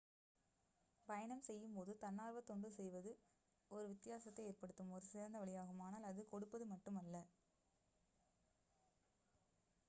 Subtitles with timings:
[1.07, 3.11] பயணம் செய்யும் போது தன்னார்வத் தொண்டு செய்வது
[3.71, 7.15] ஒரு வித்தியாசத்தை ஏற்படுத்தும் ஒரு சிறந்த வழியாகும் ஆனால் அது கொடுப்பது மட்டுமல்ல